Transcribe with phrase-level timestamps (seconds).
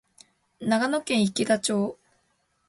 [0.61, 1.95] 長野県池田町